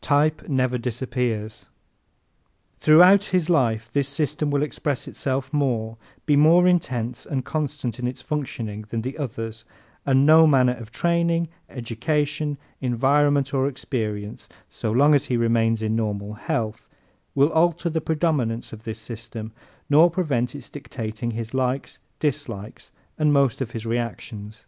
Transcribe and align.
Type 0.00 0.48
Never 0.48 0.78
Disappears¶ 0.78 1.66
Throughout 2.80 3.24
his 3.24 3.50
life 3.50 3.90
this 3.92 4.08
system 4.08 4.50
will 4.50 4.62
express 4.62 5.06
itself 5.06 5.52
more, 5.52 5.98
be 6.24 6.34
more 6.34 6.66
intense 6.66 7.26
and 7.26 7.44
constant 7.44 7.98
in 7.98 8.06
its 8.06 8.22
functioning 8.22 8.86
than 8.88 9.02
the 9.02 9.18
others 9.18 9.66
and 10.06 10.24
no 10.24 10.46
manner 10.46 10.72
of 10.72 10.92
training, 10.92 11.48
education, 11.68 12.56
environment 12.80 13.52
or 13.52 13.68
experience, 13.68 14.48
so 14.70 14.90
long 14.90 15.14
as 15.14 15.26
he 15.26 15.36
remains 15.36 15.82
in 15.82 15.94
normal 15.94 16.32
health, 16.32 16.88
will 17.34 17.52
alter 17.52 17.90
the 17.90 18.00
predominance 18.00 18.72
of 18.72 18.84
this 18.84 18.98
system 18.98 19.52
nor 19.90 20.10
prevent 20.10 20.54
its 20.54 20.70
dictating 20.70 21.32
his 21.32 21.52
likes, 21.52 21.98
dislikes 22.18 22.92
and 23.18 23.30
most 23.30 23.60
of 23.60 23.72
his 23.72 23.84
reactions. 23.84 24.64